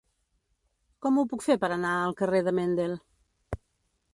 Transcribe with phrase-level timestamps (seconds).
[1.05, 2.97] Com ho puc fer per anar al carrer de Mendel?